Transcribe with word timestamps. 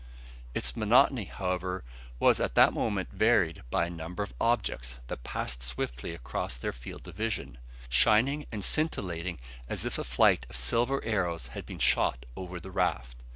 Its 0.55 0.75
monotony, 0.75 1.25
however, 1.25 1.83
was 2.17 2.39
at 2.39 2.55
that 2.55 2.73
moment 2.73 3.11
varied 3.11 3.61
by 3.69 3.85
a 3.85 3.89
number 3.91 4.23
of 4.23 4.33
objects 4.41 4.95
that 5.05 5.23
passed 5.23 5.61
swiftly 5.61 6.11
across 6.15 6.57
their 6.57 6.73
field 6.73 7.07
of 7.07 7.13
vision, 7.15 7.59
shining 7.87 8.47
and 8.51 8.63
scintillating 8.65 9.37
as 9.69 9.85
if 9.85 9.99
a 9.99 10.03
flight 10.03 10.43
of 10.49 10.55
silver 10.55 11.03
arrows 11.05 11.49
had 11.49 11.67
been 11.67 11.77
shot 11.77 12.25
over 12.35 12.59
the 12.59 12.71
raft. 12.71 13.17